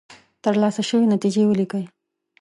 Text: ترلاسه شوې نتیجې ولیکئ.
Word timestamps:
ترلاسه 0.43 0.81
شوې 0.89 1.05
نتیجې 1.13 1.43
ولیکئ. 1.47 1.85